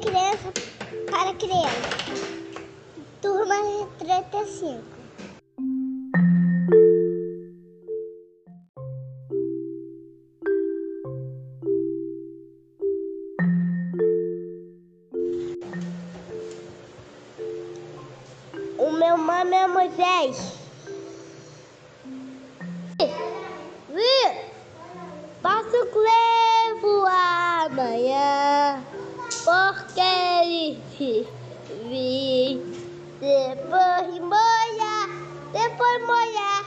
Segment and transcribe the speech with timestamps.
[0.00, 0.52] criança
[1.10, 2.46] para criança.
[3.20, 3.54] Turma
[3.98, 4.96] 35.
[18.78, 20.55] O meu nome é Moisés.
[30.98, 31.26] Vi,
[31.88, 32.60] vi.
[33.20, 35.08] Depois molhar,
[35.52, 36.64] depois molhar,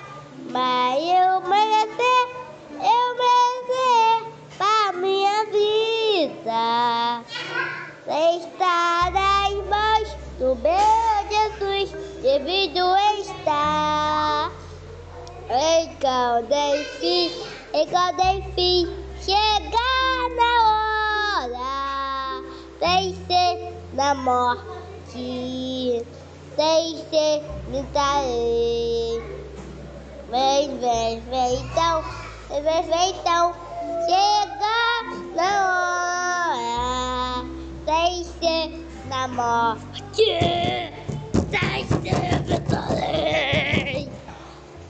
[0.49, 2.27] mas eu merecer,
[2.71, 4.23] eu merecer
[4.57, 7.23] pra minha vida.
[8.35, 11.91] Está nas mãos do meu Jesus,
[12.21, 14.51] devido está.
[15.49, 17.31] Encaudei fim,
[17.73, 18.87] encaudei fim,
[19.23, 20.51] chegar na
[21.45, 22.43] hora,
[22.79, 23.48] sem ser
[23.99, 26.05] na morte,
[27.11, 29.21] ser me darei.
[30.31, 32.01] Vem, vem, vem então,
[32.47, 33.53] vem, vem, então,
[34.05, 35.03] chega
[35.35, 35.51] na
[36.55, 37.45] hora,
[38.39, 40.01] ser na morte,
[41.49, 41.67] ser
[42.47, 44.09] me darei.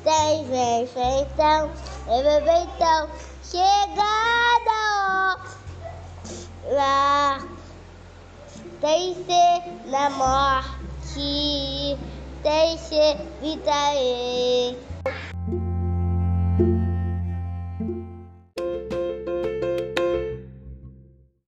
[0.03, 1.71] Vem, vem, vem então,
[2.05, 3.09] vem, vem, então,
[3.41, 4.88] chegada hora,
[8.81, 11.97] deixe na morte,
[12.41, 13.79] deixe vida.